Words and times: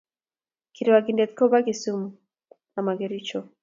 Kirwakindet 0.73 1.31
ko 1.37 1.43
ba 1.51 1.59
Kisumu 1.65 2.07
amo 2.77 2.91
kericho 2.99 3.37